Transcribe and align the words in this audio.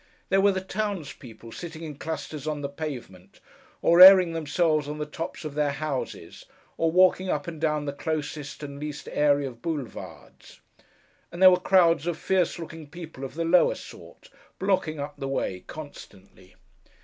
There 0.29 0.41
were 0.41 0.51
the 0.51 0.61
townspeople 0.61 1.51
sitting 1.51 1.83
in 1.83 1.95
clusters 1.99 2.47
on 2.47 2.61
the 2.61 2.69
pavement, 2.69 3.39
or 3.83 4.01
airing 4.01 4.33
themselves 4.33 4.89
on 4.89 4.97
the 4.97 5.05
tops 5.05 5.45
of 5.45 5.53
their 5.53 5.73
houses, 5.73 6.45
or 6.75 6.91
walking 6.91 7.29
up 7.29 7.45
and 7.47 7.61
down 7.61 7.85
the 7.85 7.93
closest 7.93 8.63
and 8.63 8.79
least 8.79 9.07
airy 9.11 9.45
of 9.45 9.61
Boulevards; 9.61 10.59
and 11.31 11.39
there 11.39 11.51
were 11.51 11.59
crowds 11.59 12.07
of 12.07 12.17
fierce 12.17 12.57
looking 12.57 12.89
people 12.89 13.23
of 13.23 13.35
the 13.35 13.45
lower 13.45 13.75
sort, 13.75 14.31
blocking 14.57 14.99
up 14.99 15.17
the 15.19 15.27
way, 15.27 15.59
constantly. 15.67 16.55